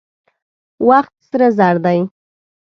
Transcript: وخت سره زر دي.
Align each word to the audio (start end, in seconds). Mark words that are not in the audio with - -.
وخت 0.89 1.13
سره 1.29 1.47
زر 1.57 1.75
دي. 1.85 1.99